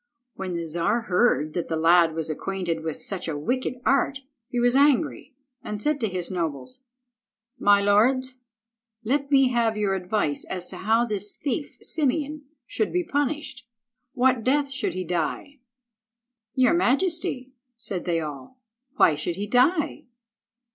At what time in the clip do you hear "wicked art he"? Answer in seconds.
3.37-4.59